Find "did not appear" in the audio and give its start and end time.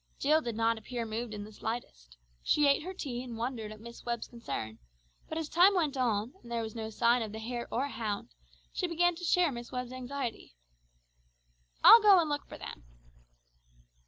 0.41-1.05